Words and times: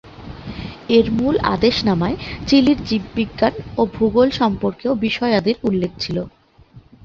এর 0.89 1.05
মূল 1.17 1.35
আদেশনামায় 1.53 2.17
চিলির 2.47 2.79
জীববিজ্ঞান 2.83 3.53
ও 3.77 3.91
ভূগোল 3.95 4.27
সম্পর্কীয় 4.39 4.93
বিষয়াদির 5.05 5.57
কথা 5.57 5.67
উল্লেখ 5.69 5.91
ছিল। 5.99 6.17